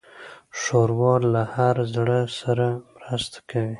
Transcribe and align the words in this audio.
ښوروا 0.59 1.15
له 1.33 1.43
هر 1.55 1.75
زړه 1.93 2.19
سره 2.39 2.67
مرسته 3.01 3.37
کوي. 3.49 3.69